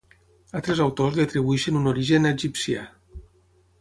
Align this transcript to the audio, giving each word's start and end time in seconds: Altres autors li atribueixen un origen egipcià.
Altres 0.59 0.81
autors 0.85 1.19
li 1.19 1.25
atribueixen 1.25 1.79
un 1.81 1.91
origen 1.93 2.29
egipcià. 2.31 2.87